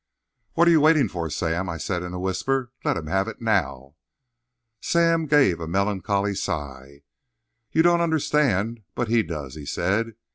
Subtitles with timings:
[0.53, 2.71] "What are you waiting for, Sam?" I said in a whisper.
[2.83, 3.97] "Let him have it now!"
[4.81, 7.03] Sam gave a melancholy sigh.
[7.71, 10.15] "You don't understand; but he does," he said.